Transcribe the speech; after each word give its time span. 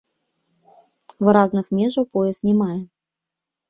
Выразных 1.27 1.71
межаў 1.79 2.11
пояс 2.19 2.37
не 2.51 2.59
мае. 2.67 2.77